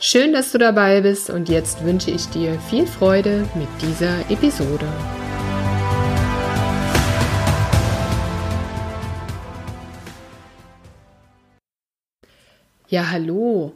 Schön, 0.00 0.32
dass 0.32 0.52
du 0.52 0.58
dabei 0.58 1.00
bist 1.00 1.28
und 1.28 1.48
jetzt 1.48 1.84
wünsche 1.84 2.12
ich 2.12 2.26
dir 2.26 2.56
viel 2.70 2.86
Freude 2.86 3.48
mit 3.56 3.66
dieser 3.82 4.20
Episode. 4.30 4.86
Ja, 12.88 13.10
hallo. 13.10 13.72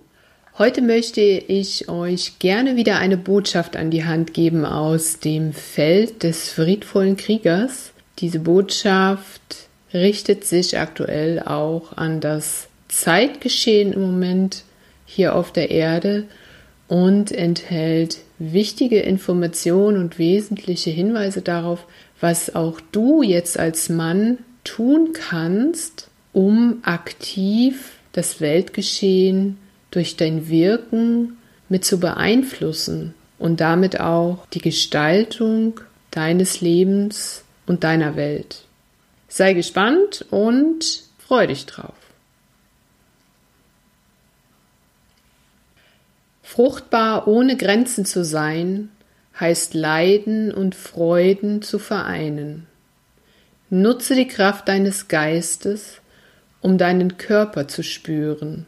Heute 0.59 0.81
möchte 0.81 1.21
ich 1.23 1.89
euch 1.89 2.39
gerne 2.39 2.77
wieder 2.77 2.99
eine 2.99 3.17
Botschaft 3.17 3.75
an 3.75 3.91
die 3.91 4.05
Hand 4.05 4.33
geben 4.33 4.65
aus 4.65 5.19
dem 5.19 5.53
Feld 5.53 6.23
des 6.23 6.51
friedvollen 6.51 7.17
Kriegers. 7.17 7.93
Diese 8.21 8.39
Botschaft 8.39 9.43
richtet 9.93 10.45
sich 10.45 10.79
aktuell 10.79 11.41
auch 11.41 11.97
an 11.97 12.21
das 12.21 12.69
Zeitgeschehen 12.87 13.93
im 13.93 14.03
Moment 14.03 14.63
hier 15.15 15.35
auf 15.35 15.53
der 15.53 15.71
Erde 15.71 16.25
und 16.89 17.33
enthält 17.33 18.19
wichtige 18.39 19.01
Informationen 19.01 19.99
und 19.99 20.19
wesentliche 20.19 20.91
Hinweise 20.91 21.43
darauf, 21.43 21.87
was 22.21 22.55
auch 22.55 22.81
du 22.93 23.23
jetzt 23.23 23.59
als 23.59 23.89
Mann 23.89 24.39
tun 24.65 25.13
kannst, 25.13 26.09
um 26.33 26.79
aktiv 26.83 27.93
das 28.13 28.41
Weltgeschehen 28.41 29.59
durch 29.91 30.17
dein 30.17 30.49
Wirken 30.49 31.37
mit 31.69 31.85
zu 31.85 32.01
beeinflussen 32.01 33.15
und 33.39 33.61
damit 33.61 34.01
auch 34.01 34.47
die 34.53 34.61
Gestaltung 34.61 35.81
deines 36.11 36.61
Lebens 36.61 37.45
und 37.67 37.85
deiner 37.85 38.17
Welt. 38.17 38.65
Sei 39.29 39.53
gespannt 39.55 40.25
und 40.31 41.05
freu 41.19 41.47
dich 41.47 41.67
drauf. 41.67 41.95
Fruchtbar 46.53 47.29
ohne 47.29 47.57
Grenzen 47.57 48.05
zu 48.05 48.27
sein, 48.27 48.91
heißt 49.41 49.73
Leiden 49.73 50.53
und 50.53 50.75
Freuden 50.75 51.63
zu 51.63 51.79
vereinen. 51.79 52.67
Nutze 53.71 54.15
die 54.15 54.29
Kraft 54.29 54.69
deines 54.69 55.09
Geistes, 55.09 56.03
um 56.61 56.77
deinen 56.77 57.17
Körper 57.17 57.69
zu 57.69 57.83
spüren. 57.83 58.67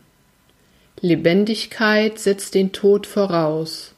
Lebendigkeit 1.02 2.18
setzt 2.18 2.54
den 2.54 2.72
Tod 2.72 3.06
voraus, 3.06 3.92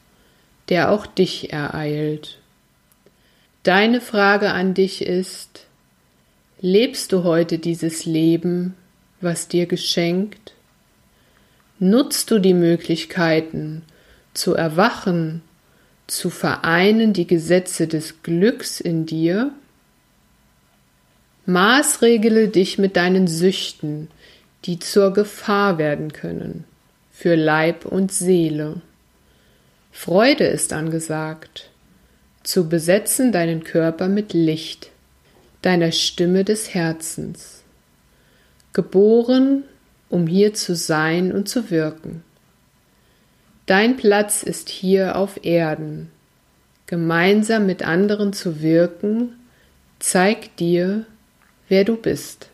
der 0.69 0.91
auch 0.91 1.07
dich 1.07 1.53
ereilt. 1.53 2.41
Deine 3.63 4.01
Frage 4.01 4.51
an 4.51 4.75
dich 4.75 5.01
ist, 5.03 5.65
lebst 6.61 7.13
du 7.13 7.23
heute 7.23 7.59
dieses 7.61 8.05
Leben, 8.05 8.75
was 9.21 9.47
dir 9.47 9.67
geschenkt? 9.67 10.56
Nutzt 11.79 12.31
du 12.31 12.39
die 12.39 12.55
Möglichkeiten 12.55 13.83
zu 14.33 14.55
erwachen, 14.55 15.43
zu 16.07 16.31
vereinen 16.31 17.13
die 17.13 17.27
Gesetze 17.27 17.87
des 17.87 18.23
Glücks 18.23 18.81
in 18.81 19.05
dir? 19.05 19.51
Maßregele 21.45 22.49
dich 22.49 22.79
mit 22.79 22.97
deinen 22.97 23.27
Süchten, 23.27 24.09
die 24.65 24.79
zur 24.79 25.13
Gefahr 25.13 25.77
werden 25.77 26.13
können, 26.13 26.65
für 27.13 27.35
Leib 27.35 27.85
und 27.85 28.11
Seele. 28.11 28.81
Freude 29.93 30.45
ist 30.45 30.73
angesagt, 30.73 31.71
zu 32.43 32.69
besetzen 32.69 33.33
deinen 33.33 33.65
Körper 33.65 34.09
mit 34.09 34.33
Licht, 34.33 34.91
deiner 35.61 35.93
Stimme 35.93 36.43
des 36.43 36.73
Herzens. 36.73 37.63
Geboren 38.73 39.65
um 40.09 40.27
hier 40.27 40.55
zu 40.55 40.75
sein 40.75 41.33
und 41.33 41.49
zu 41.49 41.71
wirken. 41.71 42.23
Dein 43.67 43.97
Platz 43.97 44.43
ist 44.43 44.69
hier 44.69 45.17
auf 45.17 45.45
Erden. 45.45 46.11
Gemeinsam 46.87 47.67
mit 47.67 47.83
anderen 47.83 48.33
zu 48.33 48.63
wirken, 48.63 49.35
zeigt 49.99 50.61
dir, 50.61 51.05
wer 51.69 51.85
du 51.85 51.97
bist. 51.97 52.49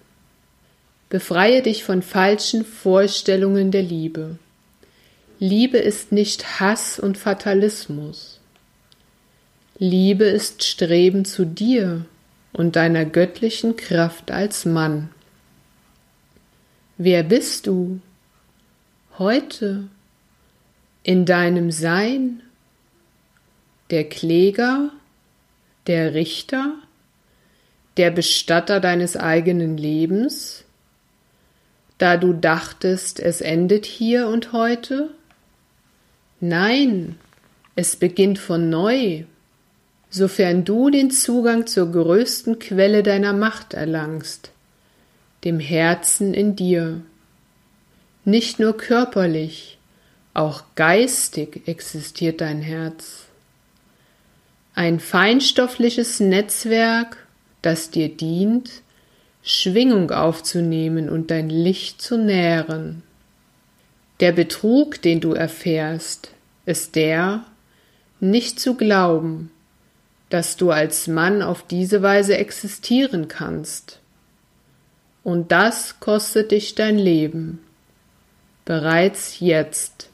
Befreie 1.11 1.61
dich 1.61 1.85
von 1.85 2.01
falschen 2.01 2.65
Vorstellungen 2.65 3.71
der 3.71 3.83
Liebe. 3.83 4.39
Liebe 5.39 5.77
ist 5.77 6.13
nicht 6.13 6.61
Hass 6.61 6.99
und 6.99 7.19
Fatalismus. 7.19 8.41
Liebe 9.77 10.25
ist 10.25 10.65
Streben 10.65 11.25
zu 11.25 11.45
dir 11.45 12.07
und 12.53 12.77
deiner 12.77 13.05
göttlichen 13.05 13.77
Kraft 13.77 14.31
als 14.31 14.65
Mann. 14.65 15.11
Wer 17.05 17.25
bist 17.25 17.67
du 17.67 17.99
heute 19.19 19.89
in 21.03 21.25
deinem 21.25 21.73
Sein? 21.73 22.45
Der 23.91 24.09
Kläger, 24.09 24.93
der 25.89 26.15
Richter, 26.15 26.77
der 27.97 28.13
Bestatter 28.13 28.79
deines 28.79 29.17
eigenen 29.17 29.77
Lebens, 29.77 30.63
da 31.99 32.17
du 32.17 32.35
dachtest, 32.35 33.19
es 33.19 33.41
endet 33.41 33.85
hier 33.85 34.29
und 34.29 34.53
heute? 34.53 35.11
Nein, 36.39 37.17
es 37.75 37.97
beginnt 37.97 38.39
von 38.39 38.71
neu, 38.71 39.25
sofern 40.09 40.65
du 40.65 40.89
den 40.89 41.11
Zugang 41.11 41.67
zur 41.67 41.91
größten 41.91 42.61
Quelle 42.61 43.03
deiner 43.03 43.33
Macht 43.33 43.75
erlangst, 43.75 44.52
dem 45.45 45.59
Herzen 45.59 46.35
in 46.35 46.57
dir. 46.57 47.03
Nicht 48.25 48.61
nur 48.61 48.77
körperlich, 48.77 49.79
auch 50.35 50.63
geistig 50.77 51.63
existiert 51.67 52.41
dein 52.41 52.63
Herz. 52.63 53.27
Ein 54.75 55.01
feinstoffliches 55.01 56.21
Netzwerk, 56.21 57.27
das 57.61 57.91
dir 57.91 58.09
dient, 58.09 58.71
Schwingung 59.43 60.11
aufzunehmen 60.13 61.09
und 61.09 61.31
dein 61.31 61.51
Licht 61.51 62.01
zu 62.01 62.17
nähren. 62.17 63.03
Der 64.21 64.33
Betrug, 64.33 65.03
den 65.03 65.21
du 65.21 65.33
erfährst, 65.33 66.31
ist 66.65 66.95
der, 66.95 67.45
nicht 68.21 68.61
zu 68.61 68.77
glauben, 68.77 69.51
dass 70.31 70.57
du 70.57 70.71
als 70.71 71.09
Mann 71.09 71.43
auf 71.43 71.67
diese 71.67 72.03
Weise 72.03 72.39
existieren 72.39 73.27
kannst 73.27 74.02
und 75.25 75.53
das 75.53 76.01
kostet 76.01 76.51
dich 76.51 76.75
dein 76.75 76.99
Leben. 76.99 77.61
Bereits 78.65 79.41
jetzt. 79.41 80.09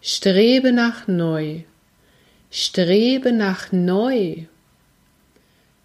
Strebe 0.00 0.72
nach 0.72 1.06
neu. 1.06 1.60
Strebe 2.50 3.32
nach 3.32 3.72
neu. 3.72 4.44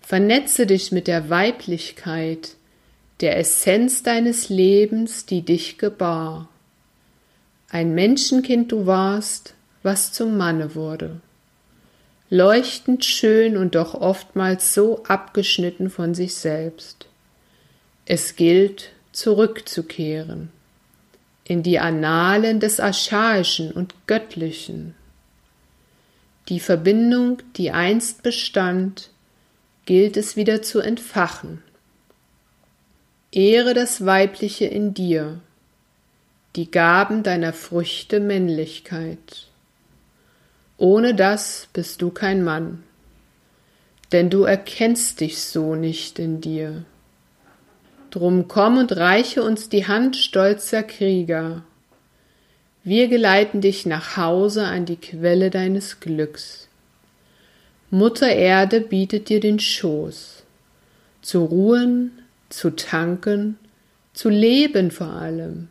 Vernetze 0.02 0.66
dich 0.66 0.92
mit 0.92 1.08
der 1.08 1.30
Weiblichkeit, 1.30 2.56
der 3.22 3.38
Essenz 3.38 4.04
deines 4.04 4.50
Lebens, 4.50 5.26
die 5.26 5.42
dich 5.42 5.78
gebar. 5.78 6.50
Ein 7.70 7.94
Menschenkind 7.94 8.72
du 8.72 8.86
warst, 8.86 9.54
was 9.84 10.14
zum 10.14 10.38
Manne 10.38 10.76
wurde. 10.76 11.20
Leuchtend 12.30 13.06
schön 13.06 13.58
und 13.58 13.76
doch 13.76 13.94
oftmals 13.94 14.74
so 14.74 15.04
abgeschnitten 15.04 15.90
von 15.90 16.14
sich 16.14 16.36
selbst. 16.36 17.08
Es 18.10 18.38
gilt, 18.38 18.92
zurückzukehren 19.12 20.50
in 21.44 21.62
die 21.62 21.78
Annalen 21.78 22.62
des 22.62 22.80
Archaischen 22.80 23.74
und 23.74 23.96
Göttlichen. 24.08 24.96
Die 26.48 26.62
Verbindung, 26.62 27.42
die 27.58 27.72
einst 27.72 28.24
bestand, 28.24 29.10
gilt 29.86 30.16
es 30.16 30.38
wieder 30.38 30.62
zu 30.62 30.80
entfachen. 30.80 31.62
Ehre 33.34 33.74
das 33.74 34.06
Weibliche 34.06 34.66
in 34.66 34.94
dir, 34.94 35.42
die 36.56 36.72
Gaben 36.72 37.24
deiner 37.24 37.52
Früchte 37.52 38.22
Männlichkeit. 38.22 39.48
Ohne 40.78 41.14
das 41.14 41.68
bist 41.74 42.02
du 42.02 42.12
kein 42.12 42.42
Mann, 42.42 42.84
denn 44.14 44.30
du 44.30 44.44
erkennst 44.44 45.20
dich 45.20 45.42
so 45.42 45.76
nicht 45.76 46.20
in 46.20 46.40
dir. 46.40 46.86
Drum 48.18 48.48
komm 48.48 48.80
und 48.80 48.98
reiche 48.98 49.44
uns 49.44 49.70
die 49.70 49.86
Hand 49.86 50.16
stolzer 50.16 50.82
Krieger. 50.82 51.62
Wir 52.84 53.10
geleiten 53.10 53.62
dich 53.62 53.86
nach 53.86 54.18
Hause 54.18 54.66
an 54.66 54.88
die 54.88 54.96
Quelle 54.96 55.52
deines 55.52 56.00
Glücks. 56.00 56.68
Mutter 57.92 58.28
Erde 58.28 58.82
bietet 58.82 59.30
dir 59.30 59.40
den 59.40 59.60
Schoß, 59.60 60.42
zu 61.22 61.44
ruhen, 61.46 62.12
zu 62.50 62.72
tanken, 62.72 63.60
zu 64.14 64.30
leben 64.30 64.90
vor 64.90 65.12
allem. 65.12 65.68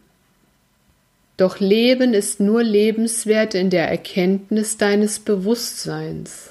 Doch 1.37 1.59
Leben 1.59 2.15
ist 2.15 2.39
nur 2.39 2.63
lebenswert 2.63 3.57
in 3.57 3.71
der 3.71 3.91
Erkenntnis 3.91 4.77
deines 4.77 5.19
Bewusstseins. 5.19 6.51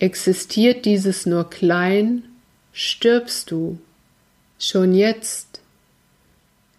Existiert 0.00 0.86
dieses 0.86 1.24
nur 1.24 1.48
klein, 1.50 2.24
stirbst 2.72 3.52
du. 3.52 3.78
Schon 4.58 4.94
jetzt. 4.94 5.60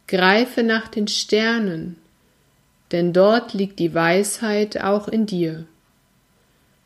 Greife 0.08 0.64
nach 0.64 0.88
den 0.88 1.08
Sternen, 1.08 1.98
denn 2.92 3.14
dort 3.14 3.54
liegt 3.54 3.80
die 3.80 3.94
Weisheit 3.94 4.82
auch 4.82 5.08
in 5.08 5.26
dir. 5.26 5.66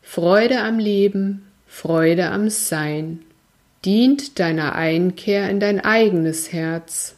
Freude 0.02 0.60
am 0.60 0.78
Leben, 0.78 1.46
Freude 1.66 2.30
am 2.30 2.50
Sein, 2.50 3.20
dient 3.84 4.38
deiner 4.38 4.74
Einkehr 4.74 5.48
in 5.48 5.60
dein 5.60 5.80
eigenes 5.80 6.52
Herz. 6.52 7.14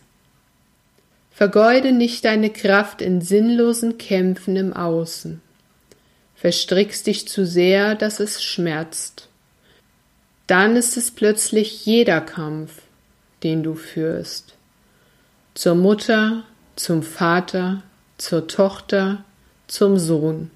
Vergeude 1.33 1.91
nicht 1.91 2.25
deine 2.25 2.51
Kraft 2.51 3.03
in 3.03 3.21
sinnlosen 3.21 3.99
Kämpfen 3.99 4.55
im 4.55 4.73
Außen. 4.73 5.41
Verstrickst 6.37 7.09
dich 7.09 7.27
zu 7.27 7.45
sehr, 7.45 7.97
dass 7.97 8.21
es 8.21 8.45
schmerzt. 8.45 9.29
Dann 10.47 10.77
ist 10.77 10.97
es 10.97 11.11
plötzlich 11.11 11.87
jeder 11.87 12.21
Kampf, 12.21 12.83
den 13.45 13.63
du 13.63 13.75
führst. 13.75 14.55
Zur 15.55 15.77
Mutter, 15.77 16.43
zum 16.75 17.03
Vater, 17.03 17.83
zur 18.19 18.49
Tochter, 18.49 19.25
zum 19.69 19.99
Sohn. 19.99 20.51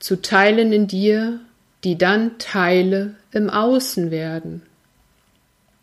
Zu 0.00 0.20
Teilen 0.20 0.72
in 0.72 0.88
dir, 0.88 1.40
die 1.84 1.96
dann 1.96 2.38
Teile 2.38 3.14
im 3.30 3.50
Außen 3.50 4.10
werden. 4.10 4.62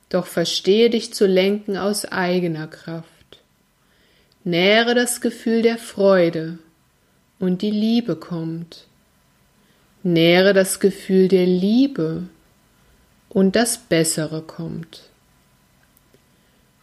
Doch 0.10 0.26
verstehe 0.26 0.90
dich 0.90 1.14
zu 1.14 1.26
lenken 1.26 1.78
aus 1.78 2.06
eigener 2.06 2.68
Kraft. 2.68 3.08
Nähre 4.44 4.94
das 4.94 5.22
Gefühl 5.22 5.62
der 5.62 5.78
Freude 5.78 6.58
und 7.40 7.62
die 7.62 7.72
Liebe 7.72 8.16
kommt. 8.16 8.88
Nähre 10.04 10.54
das 10.54 10.80
Gefühl 10.80 11.30
der 11.30 11.46
Liebe 11.46 12.24
und 13.30 13.56
das 13.56 13.78
Bessere 13.78 14.42
kommt. 14.42 15.10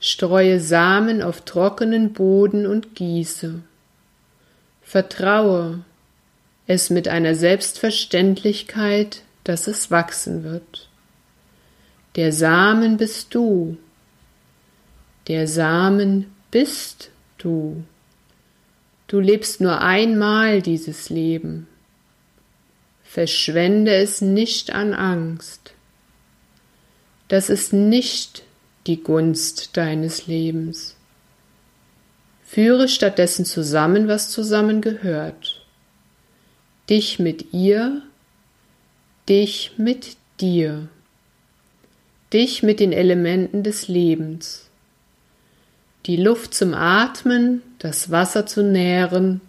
Streue 0.00 0.60
Samen 0.60 1.20
auf 1.20 1.42
trockenen 1.42 2.14
Boden 2.14 2.66
und 2.66 2.94
gieße. 2.94 3.60
Vertraue 4.80 5.84
es 6.66 6.88
mit 6.88 7.06
einer 7.06 7.34
Selbstverständlichkeit, 7.34 9.22
dass 9.44 9.66
es 9.66 9.90
wachsen 9.90 10.42
wird. 10.42 10.88
Der 12.16 12.32
Samen 12.32 12.96
bist 12.96 13.34
du. 13.34 13.76
Der 15.28 15.46
Samen 15.46 16.32
bist 16.50 17.10
du. 17.38 17.84
Du 19.06 19.20
lebst 19.20 19.60
nur 19.60 19.80
einmal 19.80 20.62
dieses 20.62 21.10
Leben. 21.10 21.66
Verschwende 23.04 23.94
es 23.94 24.20
nicht 24.20 24.72
an 24.72 24.94
Angst. 24.94 25.74
Das 27.28 27.50
ist 27.50 27.72
nicht 27.72 28.44
die 28.90 29.02
Gunst 29.02 29.76
deines 29.76 30.26
Lebens. 30.26 30.96
Führe 32.44 32.88
stattdessen 32.88 33.44
zusammen, 33.44 34.08
was 34.08 34.30
zusammengehört. 34.30 35.64
Dich 36.90 37.18
mit 37.18 37.54
ihr, 37.54 38.02
dich 39.28 39.72
mit 39.78 40.16
dir, 40.40 40.88
dich 42.32 42.62
mit 42.62 42.80
den 42.80 42.92
Elementen 42.92 43.62
des 43.62 43.88
Lebens 43.88 44.70
die 46.06 46.16
Luft 46.16 46.54
zum 46.54 46.74
Atmen, 46.74 47.62
das 47.78 48.10
Wasser 48.10 48.46
zu 48.46 48.62
nähren, 48.62 49.40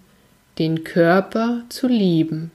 den 0.59 0.83
Körper 0.83 1.63
zu 1.69 1.87
lieben, 1.87 2.51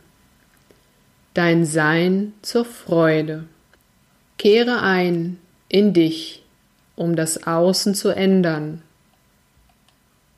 dein 1.35 1.65
Sein 1.65 2.35
zur 2.43 2.65
Freude. 2.65 3.45
Kehre 4.39 4.83
ein 4.83 5.39
in 5.69 5.93
dich, 5.93 6.43
um 6.97 7.15
das 7.15 7.47
Außen 7.47 7.95
zu 7.95 8.11
ändern. 8.11 8.83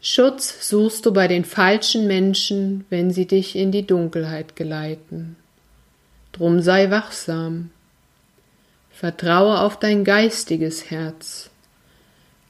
Schutz 0.01 0.69
suchst 0.69 1.07
du 1.07 1.13
bei 1.13 1.27
den 1.27 1.45
falschen 1.45 2.07
Menschen, 2.07 2.85
wenn 2.91 3.11
sie 3.11 3.27
dich 3.27 3.57
in 3.57 3.73
die 3.73 3.87
Dunkelheit 3.87 4.55
geleiten. 4.55 5.37
Drum 6.33 6.61
sei 6.61 6.91
wachsam. 6.91 7.71
Vertraue 8.91 9.61
auf 9.61 9.79
dein 9.79 10.05
geistiges 10.05 10.91
Herz 10.91 11.51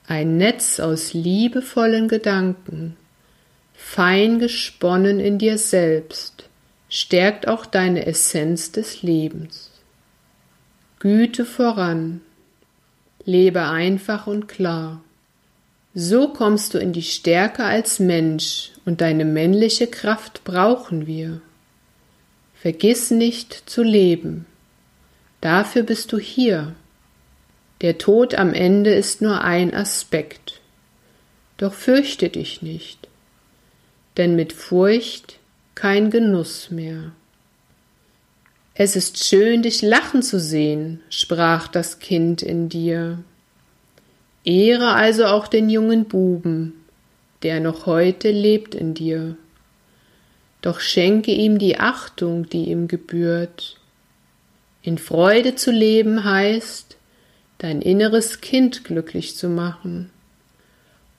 ein 0.09 0.39
Netz 0.39 0.81
aus 0.81 1.13
liebevollen 1.13 2.09
Gedanken, 2.09 2.97
fein 3.75 4.39
gesponnen 4.39 5.21
in 5.21 5.39
dir 5.39 5.59
selbst, 5.59 6.49
stärkt 6.89 7.47
auch 7.47 7.67
deine 7.67 8.07
Essenz 8.07 8.73
des 8.73 9.03
Lebens. 9.03 9.71
Güte 10.99 11.45
voran, 11.45 12.23
lebe 13.29 13.65
einfach 13.69 14.27
und 14.27 14.49
klar. 14.49 15.03
So 15.95 16.29
kommst 16.29 16.73
du 16.73 16.79
in 16.79 16.95
die 16.95 17.03
Stärke 17.03 17.63
als 17.63 17.99
Mensch 17.99 18.71
und 18.87 19.03
deine 19.03 19.27
männliche 19.27 19.87
Kraft 19.87 20.45
brauchen 20.45 21.07
wir. 21.07 21.43
Vergiss 22.55 23.11
nicht 23.11 23.53
zu 23.69 23.83
leben. 23.83 24.47
Dafür 25.43 25.83
bist 25.83 26.11
du 26.13 26.19
hier. 26.19 26.75
Der 27.83 27.99
Tod 27.99 28.35
am 28.35 28.55
Ende 28.55 28.95
ist 28.95 29.21
nur 29.21 29.43
ein 29.43 29.75
Aspekt. 29.75 30.63
Doch 31.59 31.75
fürchte 31.75 32.31
dich 32.31 32.63
nicht, 32.63 33.09
denn 34.17 34.37
mit 34.37 34.55
Furcht 34.55 35.39
kein 35.75 36.11
Genuss 36.11 36.71
mehr. 36.71 37.13
Es 38.81 38.95
ist 38.95 39.25
schön, 39.25 39.63
dich 39.63 39.83
lachen 39.83 40.23
zu 40.23 40.39
sehen, 40.39 41.01
sprach 41.11 41.67
das 41.67 41.99
Kind 41.99 42.43
in 42.43 42.69
dir. 42.69 43.19
Ehre 44.45 44.93
also 44.93 45.27
auch 45.27 45.49
den 45.49 45.69
jungen 45.69 46.05
Buben, 46.05 46.75
der 47.43 47.59
noch 47.59 47.87
heute 47.87 48.31
lebt 48.31 48.77
in 48.77 48.95
dir. 48.95 49.37
Doch 50.63 50.79
schenke 50.79 51.33
ihm 51.33 51.59
die 51.59 51.81
Achtung, 51.81 52.49
die 52.49 52.67
ihm 52.71 52.87
gebührt. 52.87 53.81
In 54.83 54.97
Freude 54.97 55.57
zu 55.57 55.73
leben 55.73 56.23
heißt, 56.23 56.97
dein 57.59 57.83
inneres 57.83 58.41
Kind 58.41 58.85
glücklich 58.85 59.35
zu 59.35 59.49
machen 59.49 60.11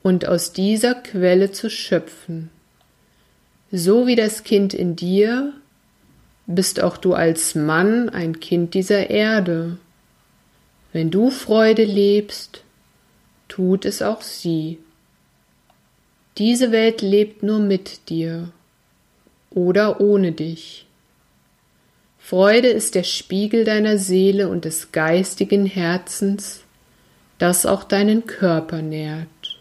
und 0.02 0.26
aus 0.26 0.54
dieser 0.54 0.94
Quelle 0.94 1.52
zu 1.52 1.68
schöpfen. 1.68 2.48
So 3.70 4.06
wie 4.06 4.16
das 4.16 4.44
Kind 4.44 4.72
in 4.72 4.96
dir, 4.96 5.52
bist 6.54 6.82
auch 6.82 6.96
du 6.96 7.14
als 7.14 7.54
Mann 7.54 8.08
ein 8.08 8.40
Kind 8.40 8.74
dieser 8.74 9.10
Erde. 9.10 9.78
Wenn 10.92 11.10
du 11.10 11.30
Freude 11.30 11.84
lebst, 11.84 12.64
tut 13.48 13.84
es 13.84 14.02
auch 14.02 14.22
sie. 14.22 14.78
Diese 16.38 16.72
Welt 16.72 17.02
lebt 17.02 17.42
nur 17.42 17.58
mit 17.58 18.08
dir 18.08 18.50
oder 19.50 20.00
ohne 20.00 20.32
dich. 20.32 20.86
Freude 22.18 22.68
ist 22.68 22.94
der 22.94 23.02
Spiegel 23.02 23.64
deiner 23.64 23.98
Seele 23.98 24.48
und 24.48 24.64
des 24.64 24.92
geistigen 24.92 25.66
Herzens, 25.66 26.62
das 27.38 27.66
auch 27.66 27.82
deinen 27.82 28.26
Körper 28.26 28.82
nährt. 28.82 29.58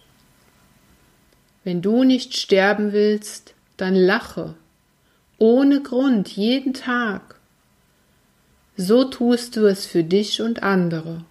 Wenn 1.63 1.81
du 1.81 2.03
nicht 2.03 2.37
sterben 2.37 2.93
willst, 2.93 3.53
dann 3.77 3.95
lache, 3.95 4.55
ohne 5.39 5.81
Grund, 5.81 6.29
jeden 6.29 6.73
Tag. 6.73 7.35
So 8.77 9.03
tust 9.05 9.55
du 9.55 9.65
es 9.65 9.85
für 9.85 10.03
dich 10.03 10.41
und 10.41 10.63
andere. 10.63 11.23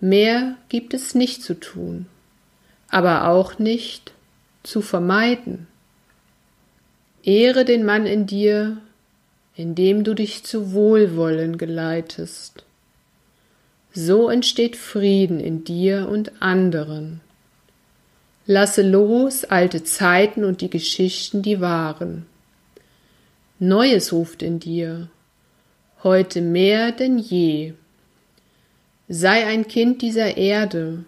Mehr 0.00 0.56
gibt 0.68 0.94
es 0.94 1.14
nicht 1.14 1.42
zu 1.42 1.54
tun, 1.54 2.06
aber 2.88 3.28
auch 3.28 3.58
nicht 3.58 4.12
zu 4.62 4.82
vermeiden. 4.82 5.66
Ehre 7.22 7.64
den 7.64 7.84
Mann 7.84 8.06
in 8.06 8.26
dir 8.26 8.78
indem 9.58 10.04
du 10.04 10.14
dich 10.14 10.44
zu 10.44 10.72
Wohlwollen 10.72 11.58
geleitest. 11.58 12.62
So 13.92 14.30
entsteht 14.30 14.76
Frieden 14.76 15.40
in 15.40 15.64
dir 15.64 16.08
und 16.08 16.40
anderen. 16.40 17.20
Lasse 18.46 18.82
los 18.82 19.44
alte 19.44 19.82
Zeiten 19.82 20.44
und 20.44 20.60
die 20.60 20.70
Geschichten, 20.70 21.42
die 21.42 21.60
waren. 21.60 22.24
Neues 23.60 24.12
ruft 24.12 24.42
in 24.42 24.60
dir, 24.60 25.08
heute 26.04 26.42
mehr 26.42 26.92
denn 26.92 27.18
je. 27.18 27.74
Sei 29.08 29.46
ein 29.46 29.66
Kind 29.66 30.00
dieser 30.00 30.36
Erde, 30.36 31.04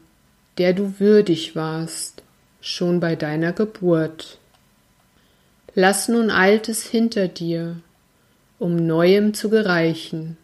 der 0.58 0.72
du 0.72 0.98
würdig 0.98 1.54
warst, 1.54 2.24
schon 2.60 2.98
bei 2.98 3.14
deiner 3.14 3.52
Geburt. 3.52 4.38
Lass 5.76 6.08
nun 6.08 6.30
Altes 6.30 6.84
hinter 6.84 7.28
dir, 7.28 7.76
um 8.58 8.74
Neuem 8.74 9.32
zu 9.32 9.48
gereichen. 9.48 10.36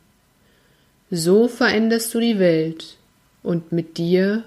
So 1.10 1.48
veränderst 1.48 2.14
du 2.14 2.20
die 2.20 2.38
Welt 2.38 2.98
und 3.42 3.72
mit 3.72 3.98
dir 3.98 4.44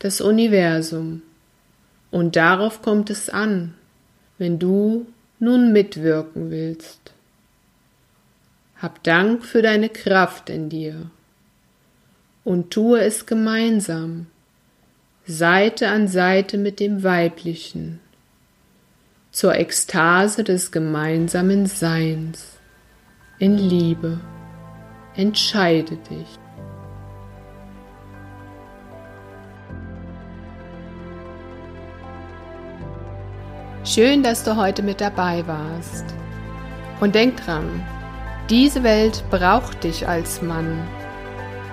das 0.00 0.20
Universum. 0.20 1.22
Und 2.10 2.36
darauf 2.36 2.82
kommt 2.82 3.08
es 3.08 3.30
an, 3.30 3.72
wenn 4.36 4.58
du 4.58 5.06
nun 5.40 5.72
mitwirken 5.72 6.50
willst. 6.50 7.12
Hab 8.76 9.02
Dank 9.02 9.44
für 9.44 9.62
deine 9.62 9.88
Kraft 9.88 10.48
in 10.48 10.68
dir 10.68 11.10
und 12.44 12.70
tue 12.70 13.00
es 13.00 13.26
gemeinsam, 13.26 14.26
Seite 15.26 15.88
an 15.88 16.08
Seite 16.08 16.58
mit 16.58 16.80
dem 16.80 17.02
Weiblichen, 17.02 18.00
zur 19.32 19.54
Ekstase 19.56 20.44
des 20.44 20.72
gemeinsamen 20.72 21.66
Seins, 21.66 22.58
in 23.38 23.56
Liebe. 23.56 24.20
Entscheide 25.14 25.96
dich. 25.96 26.26
Schön, 33.92 34.22
dass 34.22 34.44
du 34.44 34.54
heute 34.54 34.84
mit 34.84 35.00
dabei 35.00 35.44
warst. 35.48 36.04
Und 37.00 37.16
denk 37.16 37.44
dran, 37.44 37.84
diese 38.48 38.84
Welt 38.84 39.24
braucht 39.30 39.82
dich 39.82 40.06
als 40.06 40.40
Mann. 40.42 40.86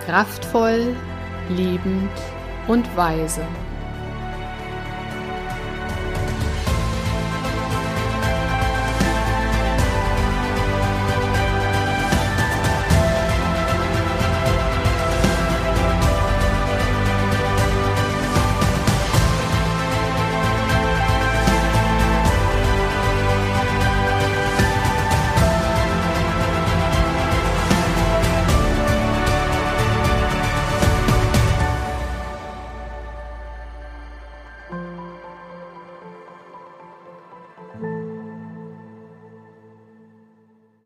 Kraftvoll, 0.07 0.95
liebend 1.49 2.09
und 2.67 2.97
weise. 2.97 3.43